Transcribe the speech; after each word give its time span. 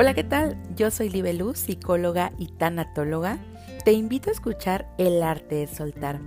Hola, 0.00 0.14
¿qué 0.14 0.22
tal? 0.22 0.56
Yo 0.76 0.92
soy 0.92 1.08
Libeluz, 1.08 1.58
psicóloga 1.58 2.30
y 2.38 2.46
tanatóloga. 2.46 3.36
Te 3.84 3.90
invito 3.90 4.30
a 4.30 4.32
escuchar 4.32 4.88
El 4.96 5.24
arte 5.24 5.56
de 5.56 5.66
soltar, 5.66 6.20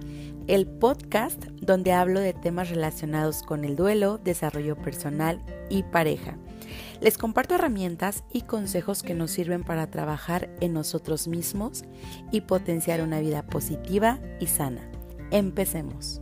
el 0.47 0.67
podcast 0.67 1.45
donde 1.61 1.93
hablo 1.93 2.19
de 2.19 2.33
temas 2.33 2.69
relacionados 2.69 3.43
con 3.43 3.63
el 3.63 3.77
duelo, 3.77 4.17
desarrollo 4.17 4.75
personal 4.75 5.41
y 5.69 5.83
pareja. 5.83 6.35
Les 6.99 7.17
comparto 7.17 7.55
herramientas 7.55 8.25
y 8.33 8.41
consejos 8.41 9.03
que 9.03 9.13
nos 9.13 9.31
sirven 9.31 9.63
para 9.63 9.89
trabajar 9.89 10.49
en 10.59 10.73
nosotros 10.73 11.29
mismos 11.29 11.85
y 12.29 12.41
potenciar 12.41 13.01
una 13.01 13.21
vida 13.21 13.41
positiva 13.41 14.19
y 14.41 14.47
sana. 14.47 14.81
Empecemos. 15.31 16.19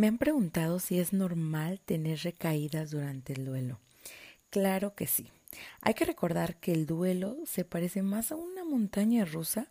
Me 0.00 0.06
han 0.06 0.16
preguntado 0.16 0.78
si 0.78 0.98
es 0.98 1.12
normal 1.12 1.78
tener 1.78 2.20
recaídas 2.20 2.90
durante 2.90 3.34
el 3.34 3.44
duelo. 3.44 3.80
Claro 4.48 4.94
que 4.94 5.06
sí. 5.06 5.30
Hay 5.82 5.92
que 5.92 6.06
recordar 6.06 6.56
que 6.58 6.72
el 6.72 6.86
duelo 6.86 7.36
se 7.44 7.66
parece 7.66 8.00
más 8.00 8.32
a 8.32 8.36
una 8.36 8.64
montaña 8.64 9.26
rusa 9.26 9.68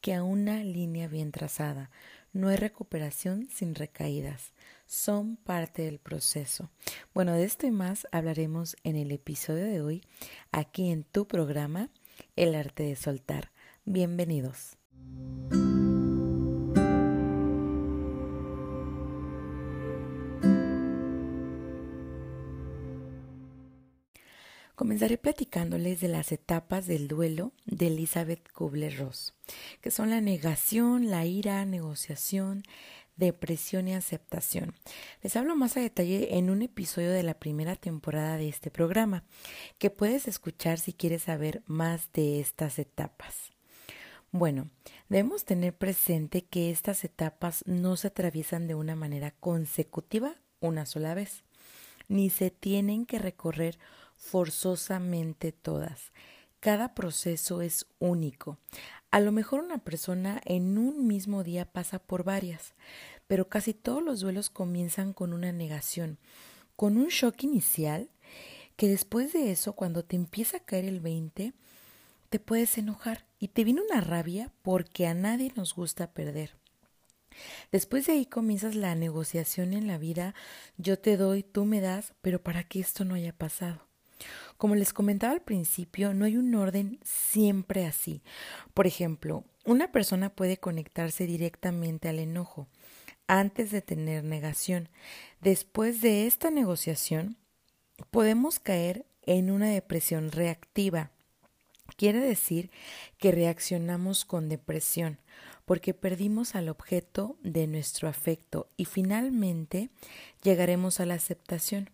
que 0.00 0.14
a 0.14 0.24
una 0.24 0.64
línea 0.64 1.06
bien 1.06 1.30
trazada. 1.30 1.92
No 2.32 2.48
hay 2.48 2.56
recuperación 2.56 3.46
sin 3.54 3.76
recaídas. 3.76 4.52
Son 4.88 5.36
parte 5.36 5.82
del 5.82 6.00
proceso. 6.00 6.72
Bueno, 7.14 7.34
de 7.34 7.44
esto 7.44 7.68
y 7.68 7.70
más 7.70 8.08
hablaremos 8.10 8.76
en 8.82 8.96
el 8.96 9.12
episodio 9.12 9.66
de 9.66 9.80
hoy, 9.80 10.02
aquí 10.50 10.90
en 10.90 11.04
tu 11.04 11.28
programa, 11.28 11.88
El 12.34 12.56
arte 12.56 12.82
de 12.82 12.96
soltar. 12.96 13.52
Bienvenidos. 13.84 14.76
Comenzaré 24.78 25.18
platicándoles 25.18 26.00
de 26.00 26.06
las 26.06 26.30
etapas 26.30 26.86
del 26.86 27.08
duelo 27.08 27.50
de 27.66 27.88
Elizabeth 27.88 28.48
Kubler-Ross, 28.52 29.34
que 29.80 29.90
son 29.90 30.08
la 30.08 30.20
negación, 30.20 31.10
la 31.10 31.26
ira, 31.26 31.64
negociación, 31.64 32.62
depresión 33.16 33.88
y 33.88 33.94
aceptación. 33.94 34.76
Les 35.20 35.34
hablo 35.34 35.56
más 35.56 35.76
a 35.76 35.80
detalle 35.80 36.38
en 36.38 36.48
un 36.48 36.62
episodio 36.62 37.10
de 37.10 37.24
la 37.24 37.34
primera 37.40 37.74
temporada 37.74 38.36
de 38.36 38.48
este 38.48 38.70
programa, 38.70 39.24
que 39.78 39.90
puedes 39.90 40.28
escuchar 40.28 40.78
si 40.78 40.92
quieres 40.92 41.22
saber 41.22 41.64
más 41.66 42.12
de 42.12 42.38
estas 42.38 42.78
etapas. 42.78 43.50
Bueno, 44.30 44.70
debemos 45.08 45.44
tener 45.44 45.76
presente 45.76 46.42
que 46.42 46.70
estas 46.70 47.02
etapas 47.02 47.64
no 47.66 47.96
se 47.96 48.06
atraviesan 48.06 48.68
de 48.68 48.76
una 48.76 48.94
manera 48.94 49.32
consecutiva 49.32 50.36
una 50.60 50.86
sola 50.86 51.14
vez, 51.14 51.42
ni 52.06 52.30
se 52.30 52.52
tienen 52.52 53.06
que 53.06 53.18
recorrer 53.18 53.76
forzosamente 54.18 55.52
todas. 55.52 56.12
Cada 56.60 56.94
proceso 56.94 57.62
es 57.62 57.86
único. 57.98 58.58
A 59.10 59.20
lo 59.20 59.32
mejor 59.32 59.60
una 59.60 59.78
persona 59.78 60.40
en 60.44 60.76
un 60.76 61.06
mismo 61.06 61.44
día 61.44 61.64
pasa 61.64 61.98
por 61.98 62.24
varias, 62.24 62.74
pero 63.26 63.48
casi 63.48 63.72
todos 63.72 64.02
los 64.02 64.20
duelos 64.20 64.50
comienzan 64.50 65.12
con 65.14 65.32
una 65.32 65.52
negación, 65.52 66.18
con 66.76 66.98
un 66.98 67.08
shock 67.08 67.42
inicial 67.44 68.10
que 68.76 68.88
después 68.88 69.32
de 69.32 69.50
eso, 69.50 69.72
cuando 69.72 70.04
te 70.04 70.16
empieza 70.16 70.58
a 70.58 70.64
caer 70.64 70.84
el 70.84 71.00
20, 71.00 71.52
te 72.28 72.38
puedes 72.38 72.76
enojar 72.76 73.24
y 73.38 73.48
te 73.48 73.64
viene 73.64 73.80
una 73.80 74.00
rabia 74.00 74.52
porque 74.62 75.06
a 75.06 75.14
nadie 75.14 75.52
nos 75.56 75.74
gusta 75.74 76.12
perder. 76.12 76.54
Después 77.72 78.06
de 78.06 78.12
ahí 78.12 78.26
comienzas 78.26 78.74
la 78.74 78.94
negociación 78.94 79.72
en 79.72 79.86
la 79.86 79.98
vida, 79.98 80.34
yo 80.76 80.98
te 80.98 81.16
doy, 81.16 81.42
tú 81.42 81.64
me 81.64 81.80
das, 81.80 82.14
pero 82.20 82.42
para 82.42 82.64
que 82.64 82.80
esto 82.80 83.04
no 83.04 83.14
haya 83.14 83.32
pasado. 83.32 83.87
Como 84.56 84.74
les 84.74 84.92
comentaba 84.92 85.32
al 85.32 85.42
principio, 85.42 86.14
no 86.14 86.24
hay 86.24 86.36
un 86.36 86.54
orden 86.54 86.98
siempre 87.02 87.86
así. 87.86 88.22
Por 88.74 88.86
ejemplo, 88.86 89.44
una 89.64 89.92
persona 89.92 90.30
puede 90.30 90.56
conectarse 90.56 91.26
directamente 91.26 92.08
al 92.08 92.18
enojo 92.18 92.68
antes 93.26 93.70
de 93.70 93.82
tener 93.82 94.24
negación. 94.24 94.88
Después 95.40 96.00
de 96.00 96.26
esta 96.26 96.50
negociación, 96.50 97.36
podemos 98.10 98.58
caer 98.58 99.06
en 99.22 99.50
una 99.50 99.68
depresión 99.68 100.32
reactiva. 100.32 101.10
Quiere 101.96 102.20
decir 102.20 102.70
que 103.18 103.32
reaccionamos 103.32 104.24
con 104.24 104.48
depresión 104.48 105.20
porque 105.68 105.92
perdimos 105.92 106.54
al 106.54 106.70
objeto 106.70 107.36
de 107.42 107.66
nuestro 107.66 108.08
afecto 108.08 108.70
y 108.78 108.86
finalmente 108.86 109.90
llegaremos 110.42 110.98
a 110.98 111.04
la 111.04 111.14
aceptación. 111.14 111.90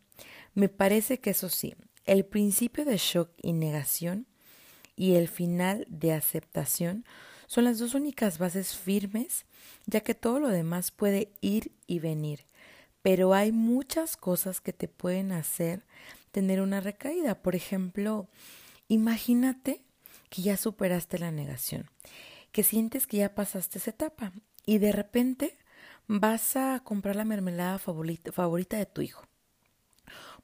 Me 0.55 0.69
parece 0.69 1.19
que 1.19 1.31
eso 1.31 1.49
sí, 1.49 1.75
el 2.05 2.25
principio 2.25 2.85
de 2.85 2.97
shock 2.97 3.31
y 3.43 3.53
negación 3.53 4.27
y 4.97 5.15
el 5.15 5.29
final 5.29 5.87
de 5.89 6.13
aceptación 6.13 7.05
son 7.47 7.65
las 7.65 7.79
dos 7.79 7.95
únicas 7.95 8.39
bases 8.39 8.77
firmes, 8.77 9.45
ya 9.87 10.01
que 10.01 10.15
todo 10.15 10.41
lo 10.41 10.49
demás 10.49 10.91
puede 10.91 11.33
ir 11.41 11.73
y 11.87 11.99
venir. 11.99 12.47
Pero 13.03 13.35
hay 13.35 13.53
muchas 13.53 14.17
cosas 14.17 14.61
que 14.61 14.73
te 14.73 14.89
pueden 14.89 15.33
hacer 15.33 15.85
tener 16.31 16.61
una 16.61 16.81
recaída. 16.81 17.43
Por 17.43 17.55
ejemplo, 17.55 18.29
imagínate 18.89 19.85
que 20.31 20.43
ya 20.43 20.57
superaste 20.57 21.19
la 21.19 21.31
negación, 21.31 21.91
que 22.51 22.63
sientes 22.63 23.07
que 23.07 23.19
ya 23.19 23.35
pasaste 23.35 23.79
esa 23.79 23.91
etapa 23.91 24.33
y 24.67 24.79
de 24.79 24.93
repente 24.93 25.59
vas 26.07 26.57
a 26.57 26.81
comprar 26.83 27.17
la 27.17 27.25
mermelada 27.25 27.79
favorita, 27.79 28.77
de 28.77 28.87
tu 28.87 29.03
hijo 29.03 29.27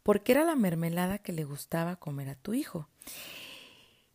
porque 0.02 0.32
era 0.32 0.44
la 0.44 0.56
mermelada 0.56 1.18
que 1.18 1.32
le 1.32 1.44
gustaba 1.44 1.96
comer 1.96 2.28
a 2.28 2.34
tu 2.34 2.54
hijo. 2.54 2.88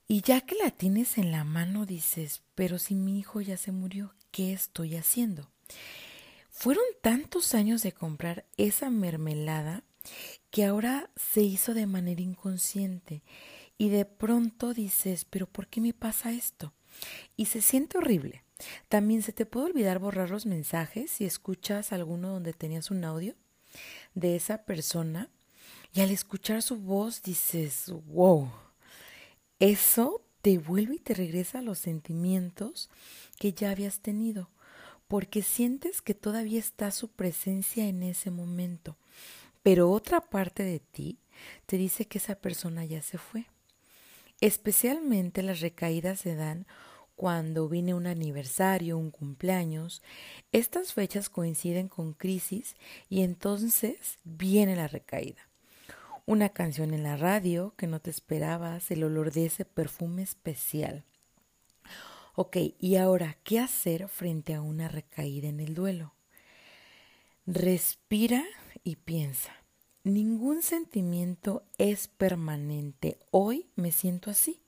Y 0.07 0.22
ya 0.22 0.41
que 0.41 0.56
la 0.56 0.72
tienes 0.72 1.17
en 1.17 1.31
la 1.31 1.44
mano 1.44 1.85
dices, 1.85 2.44
pero 2.53 2.78
si 2.78 2.94
mi 2.95 3.19
hijo 3.19 3.41
ya 3.41 3.57
se 3.57 3.72
murió, 3.72 4.13
¿qué 4.31 4.53
estoy 4.53 4.95
haciendo? 4.95 5.50
Fueron 6.51 6.85
tantos 7.01 7.53
años 7.53 7.81
de 7.81 7.91
comprar 7.91 8.45
esa 8.55 8.89
mermelada 8.89 9.84
que 10.51 10.66
ahora 10.66 11.09
se 11.16 11.41
hizo 11.41 11.73
de 11.73 11.88
manera 11.88 12.22
inconsciente 12.22 13.23
y 13.78 13.89
de 13.89 14.05
pronto 14.05 14.73
dices, 14.73 15.25
pero 15.25 15.47
¿por 15.47 15.67
qué 15.67 15.81
me 15.81 15.94
pasa 15.94 16.31
esto? 16.31 16.73
Y 17.35 17.45
se 17.45 17.61
siente 17.61 17.97
horrible. 17.97 18.44
También 18.88 19.22
se 19.22 19.34
te 19.34 19.45
puede 19.45 19.66
olvidar 19.66 20.00
borrar 20.00 20.29
los 20.29 20.45
mensajes 20.45 21.11
si 21.11 21.25
escuchas 21.25 21.91
alguno 21.91 22.29
donde 22.29 22.53
tenías 22.53 22.89
un 22.89 23.03
audio 23.03 23.35
de 24.13 24.35
esa 24.35 24.63
persona 24.63 25.29
y 25.95 26.01
al 26.01 26.11
escuchar 26.11 26.61
su 26.61 26.75
voz 26.75 27.23
dices, 27.23 27.89
wow, 28.07 28.51
eso 29.59 30.22
te 30.41 30.57
vuelve 30.57 30.95
y 30.95 31.00
te 31.00 31.13
regresa 31.13 31.59
a 31.59 31.61
los 31.61 31.79
sentimientos 31.79 32.89
que 33.39 33.53
ya 33.53 33.72
habías 33.72 34.01
tenido, 34.01 34.50
porque 35.07 35.41
sientes 35.41 36.01
que 36.01 36.13
todavía 36.13 36.59
está 36.59 36.91
su 36.91 37.07
presencia 37.07 37.88
en 37.88 38.03
ese 38.03 38.29
momento, 38.29 38.97
pero 39.63 39.89
otra 39.89 40.19
parte 40.19 40.63
de 40.63 40.79
ti 40.81 41.17
te 41.66 41.78
dice 41.78 42.05
que 42.07 42.17
esa 42.17 42.35
persona 42.35 42.84
ya 42.84 43.01
se 43.01 43.17
fue. 43.17 43.45
Especialmente 44.41 45.44
las 45.44 45.61
recaídas 45.61 46.19
se 46.19 46.35
dan 46.35 46.67
cuando 47.16 47.69
viene 47.69 47.94
un 47.94 48.05
aniversario, 48.05 48.97
un 48.97 49.11
cumpleaños. 49.11 50.03
Estas 50.51 50.94
fechas 50.94 51.29
coinciden 51.29 51.88
con 51.88 52.11
crisis 52.11 52.75
y 53.07 53.22
entonces 53.22 54.19
viene 54.25 54.75
la 54.75 54.89
recaída 54.89 55.47
una 56.25 56.50
canción 56.50 56.94
en 56.94 57.03
la 57.03 57.18
radio 57.18 57.74
que 57.78 57.88
no 57.88 58.00
te 58.00 58.09
esperabas, 58.09 58.90
el 58.91 59.03
olor 59.03 59.31
de 59.31 59.46
ese 59.46 59.66
perfume 59.66 60.24
especial. 60.24 61.06
Ok, 62.36 62.58
y 62.80 62.97
ahora, 62.97 63.38
¿qué 63.44 63.59
hacer 63.59 64.09
frente 64.09 64.53
a 64.56 64.62
una 64.62 64.88
recaída 64.88 65.47
en 65.47 65.59
el 65.59 65.74
duelo? 65.74 66.14
Respira 67.46 68.44
y 68.84 68.97
piensa. 68.97 69.52
Ningún 70.03 70.61
sentimiento 70.61 71.64
es 71.78 72.08
permanente. 72.08 73.17
Hoy 73.32 73.70
me 73.76 73.91
siento 73.91 74.29
así 74.29 74.61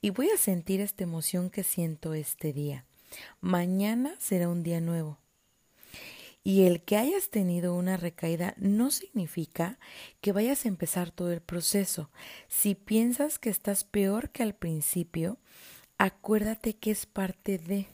y 0.00 0.10
voy 0.10 0.30
a 0.30 0.36
sentir 0.36 0.80
esta 0.80 1.04
emoción 1.04 1.48
que 1.48 1.62
siento 1.62 2.12
este 2.14 2.52
día. 2.52 2.84
Mañana 3.40 4.14
será 4.18 4.48
un 4.48 4.62
día 4.62 4.80
nuevo. 4.80 5.21
Y 6.44 6.64
el 6.64 6.82
que 6.82 6.96
hayas 6.96 7.30
tenido 7.30 7.74
una 7.74 7.96
recaída 7.96 8.54
no 8.56 8.90
significa 8.90 9.78
que 10.20 10.32
vayas 10.32 10.64
a 10.64 10.68
empezar 10.68 11.10
todo 11.10 11.32
el 11.32 11.40
proceso. 11.40 12.10
Si 12.48 12.74
piensas 12.74 13.38
que 13.38 13.50
estás 13.50 13.84
peor 13.84 14.30
que 14.30 14.42
al 14.42 14.54
principio, 14.54 15.38
acuérdate 15.98 16.74
que 16.74 16.90
es 16.90 17.06
parte 17.06 17.58
de. 17.58 17.86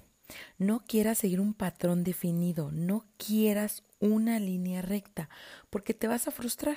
No 0.58 0.80
quieras 0.80 1.18
seguir 1.18 1.40
un 1.40 1.54
patrón 1.54 2.04
definido, 2.04 2.70
no 2.70 3.04
quieras 3.16 3.82
una 3.98 4.38
línea 4.38 4.82
recta, 4.82 5.28
porque 5.70 5.94
te 5.94 6.06
vas 6.06 6.28
a 6.28 6.30
frustrar. 6.30 6.76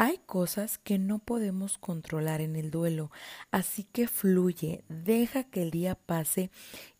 Hay 0.00 0.18
cosas 0.26 0.78
que 0.78 0.96
no 0.96 1.18
podemos 1.18 1.76
controlar 1.76 2.40
en 2.40 2.54
el 2.54 2.70
duelo, 2.70 3.10
así 3.50 3.82
que 3.82 4.06
fluye, 4.06 4.84
deja 4.88 5.42
que 5.42 5.60
el 5.60 5.72
día 5.72 5.96
pase 5.96 6.52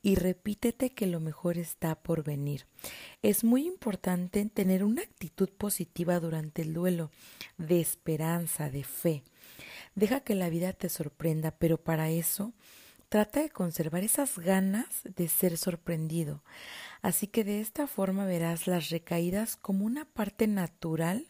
y 0.02 0.16
repítete 0.16 0.90
que 0.90 1.06
lo 1.06 1.20
mejor 1.20 1.58
está 1.58 1.94
por 1.94 2.24
venir. 2.24 2.66
Es 3.22 3.44
muy 3.44 3.68
importante 3.68 4.44
tener 4.46 4.82
una 4.82 5.02
actitud 5.02 5.48
positiva 5.48 6.18
durante 6.18 6.62
el 6.62 6.74
duelo, 6.74 7.12
de 7.56 7.80
esperanza, 7.80 8.68
de 8.68 8.82
fe. 8.82 9.22
Deja 9.94 10.18
que 10.18 10.34
la 10.34 10.48
vida 10.48 10.72
te 10.72 10.88
sorprenda, 10.88 11.52
pero 11.52 11.78
para 11.78 12.10
eso 12.10 12.52
trata 13.08 13.40
de 13.40 13.50
conservar 13.50 14.02
esas 14.02 14.38
ganas 14.38 14.86
de 15.04 15.28
ser 15.28 15.56
sorprendido. 15.56 16.42
Así 17.00 17.26
que 17.26 17.44
de 17.44 17.60
esta 17.60 17.86
forma 17.86 18.26
verás 18.26 18.66
las 18.66 18.90
recaídas 18.90 19.56
como 19.56 19.84
una 19.84 20.04
parte 20.04 20.46
natural 20.46 21.26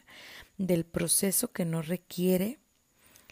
del 0.59 0.85
proceso 0.85 1.51
que 1.51 1.65
no 1.65 1.81
requiere 1.81 2.59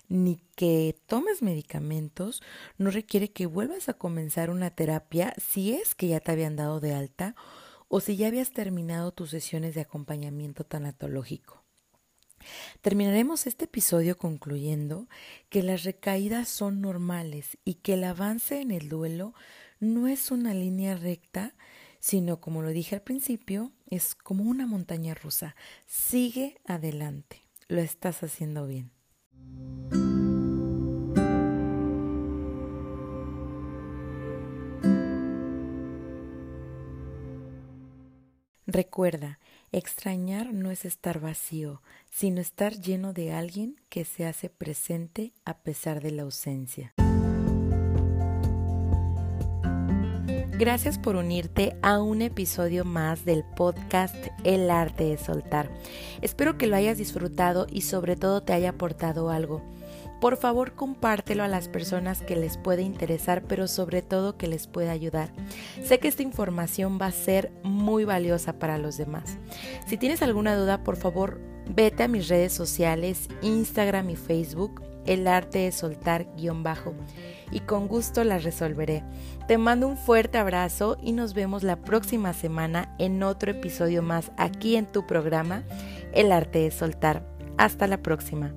ni 0.10 0.38
que 0.56 0.98
tomes 1.06 1.42
medicamentos, 1.42 2.42
no 2.78 2.90
requiere 2.90 3.30
que 3.32 3.46
vuelvas 3.46 3.90
a 3.90 3.94
comenzar 3.94 4.50
una 4.50 4.72
terapia 4.72 5.34
si 5.38 5.74
es 5.74 5.94
que 5.94 6.08
ya 6.08 6.22
te 6.22 6.32
habían 6.32 6.56
dado 6.56 6.80
de 6.80 6.96
alta 6.96 7.36
o 7.90 8.00
si 8.00 8.16
ya 8.16 8.28
habías 8.28 8.52
terminado 8.52 9.12
tus 9.12 9.30
sesiones 9.30 9.76
de 9.76 9.82
acompañamiento 9.82 10.64
tanatológico. 10.64 11.64
Terminaremos 12.82 13.48
este 13.48 13.66
episodio 13.66 14.18
concluyendo 14.18 15.10
que 15.50 15.64
las 15.64 15.84
recaídas 15.84 16.48
son 16.48 16.80
normales 16.80 17.58
y 17.66 17.76
que 17.76 17.96
el 17.96 18.06
avance 18.06 18.62
en 18.62 18.72
el 18.72 18.88
duelo 18.88 19.34
no 19.80 20.08
es 20.08 20.32
una 20.32 20.54
línea 20.54 20.96
recta, 20.96 21.56
sino 22.08 22.40
como 22.40 22.62
lo 22.62 22.70
dije 22.70 22.96
al 22.96 23.02
principio, 23.02 23.74
es 23.86 24.16
como 24.16 24.46
una 24.46 24.66
montaña 24.66 25.14
rusa. 25.14 25.58
Sigue 25.86 26.56
adelante, 26.66 27.42
lo 27.68 27.82
estás 27.82 28.24
haciendo 28.24 28.66
bien. 28.66 28.92
Recuerda, 38.66 39.40
extrañar 39.74 40.54
no 40.54 40.72
es 40.72 40.86
estar 40.86 41.20
vacío, 41.20 41.82
sino 42.10 42.40
estar 42.40 42.80
lleno 42.80 43.12
de 43.12 43.34
alguien 43.34 43.82
que 43.90 44.06
se 44.06 44.26
hace 44.26 44.50
presente 44.50 45.34
a 45.44 45.58
pesar 45.58 46.02
de 46.02 46.12
la 46.12 46.24
ausencia. 46.24 46.94
Gracias 50.58 50.98
por 50.98 51.16
unirte 51.18 51.78
a 51.84 52.02
un 52.02 52.24
episodio 52.24 52.84
más 52.84 53.26
del 53.26 53.44
podcast 53.44 54.16
El 54.44 54.72
arte 54.72 55.04
de 55.04 55.18
soltar. 55.18 55.70
Espero 56.24 56.58
que 56.58 56.66
lo 56.66 56.76
hayas 56.76 56.98
disfrutado 56.98 57.68
y 57.70 57.82
sobre 57.82 58.16
todo 58.16 58.42
te 58.42 58.54
haya 58.54 58.70
aportado 58.70 59.30
algo. 59.30 59.62
Por 60.20 60.36
favor, 60.36 60.74
compártelo 60.74 61.44
a 61.44 61.48
las 61.48 61.68
personas 61.68 62.24
que 62.24 62.36
les 62.36 62.58
puede 62.58 62.82
interesar, 62.82 63.44
pero 63.44 63.68
sobre 63.68 64.02
todo 64.02 64.36
que 64.36 64.48
les 64.48 64.66
pueda 64.66 64.92
ayudar. 64.92 65.30
Sé 65.84 66.00
que 66.00 66.08
esta 66.08 66.24
información 66.24 66.98
va 67.00 67.06
a 67.06 67.12
ser 67.12 67.52
muy 67.62 68.04
valiosa 68.04 68.58
para 68.58 68.80
los 68.80 68.98
demás. 68.98 69.38
Si 69.86 69.96
tienes 69.96 70.24
alguna 70.24 70.56
duda, 70.56 70.84
por 70.84 70.98
favor, 70.98 71.40
vete 71.70 72.02
a 72.02 72.08
mis 72.08 72.30
redes 72.30 72.52
sociales, 72.52 73.28
Instagram 73.44 74.10
y 74.10 74.16
Facebook, 74.16 74.82
el 75.08 75.28
arte 75.28 75.60
de 75.60 75.72
soltar 75.72 76.28
guion 76.36 76.64
bajo 76.64 76.94
y 77.52 77.62
con 77.62 77.88
gusto 77.88 78.24
las 78.24 78.44
resolveré. 78.44 79.04
Te 79.48 79.58
mando 79.58 79.88
un 79.88 79.98
fuerte 79.98 80.38
abrazo 80.38 80.98
y 81.02 81.14
nos 81.14 81.34
vemos 81.34 81.64
la 81.64 81.78
próxima 81.78 82.34
semana 82.34 82.94
en 83.00 83.24
otro 83.24 83.52
episodio 83.52 84.04
más 84.04 84.32
aquí 84.38 84.76
en 84.76 84.86
tu 84.86 85.08
programa 85.08 85.64
El 86.14 86.32
arte 86.32 86.60
de 86.60 86.72
soltar. 86.72 87.26
Hasta 87.58 87.88
la 87.88 87.98
próxima. 87.98 88.54